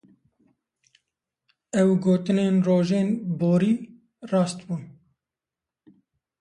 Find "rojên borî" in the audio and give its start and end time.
2.67-3.73